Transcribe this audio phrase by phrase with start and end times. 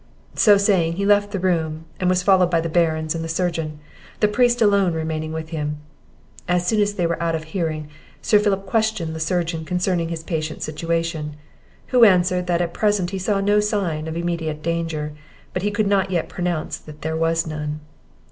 [0.33, 3.77] So saying, he left the room, and was followed by the Barons and the surgeon;
[4.19, 5.77] the priest alone remaining with him.
[6.47, 7.87] As soon as they were out of hearing,
[8.19, 11.35] Sir Philip questioned the surgeon concerning his patient's situation;
[11.89, 15.13] who answered, that at present he saw no signs of immediate danger,
[15.53, 17.79] but he could not yet pronounce that there was none.